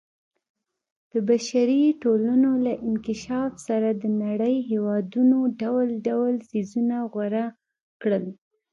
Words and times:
د 1.11 1.13
بشري 1.29 1.83
ټولنو 2.01 2.51
له 2.65 2.73
انکشاف 2.87 3.51
سره 3.67 3.89
د 3.93 4.03
نړۍ 4.23 4.55
هېوادونو 4.71 5.37
ډول 5.61 5.87
ډول 6.07 6.33
څیزونه 6.49 6.95
غوره 7.11 7.45
کړل. 8.01 8.25